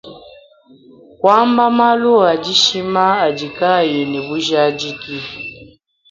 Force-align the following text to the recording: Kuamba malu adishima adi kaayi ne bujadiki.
Kuamba 1.19 1.65
malu 1.77 2.13
adishima 2.31 3.03
adi 3.27 3.47
kaayi 3.57 4.01
ne 4.11 4.19
bujadiki. 4.27 5.17